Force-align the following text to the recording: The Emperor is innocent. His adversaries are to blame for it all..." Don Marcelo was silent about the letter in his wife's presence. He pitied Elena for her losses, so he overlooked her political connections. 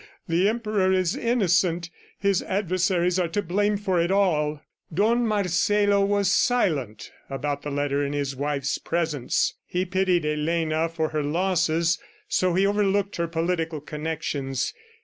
The 0.27 0.49
Emperor 0.49 0.91
is 0.91 1.15
innocent. 1.15 1.91
His 2.17 2.41
adversaries 2.41 3.19
are 3.19 3.27
to 3.27 3.41
blame 3.43 3.77
for 3.77 4.01
it 4.01 4.09
all..." 4.09 4.63
Don 4.91 5.27
Marcelo 5.27 6.03
was 6.03 6.31
silent 6.31 7.11
about 7.29 7.61
the 7.61 7.69
letter 7.69 8.03
in 8.03 8.11
his 8.13 8.35
wife's 8.35 8.79
presence. 8.79 9.53
He 9.63 9.85
pitied 9.85 10.25
Elena 10.25 10.89
for 10.89 11.09
her 11.09 11.21
losses, 11.21 11.99
so 12.27 12.55
he 12.55 12.65
overlooked 12.65 13.17
her 13.17 13.27
political 13.27 13.79
connections. 13.79 14.73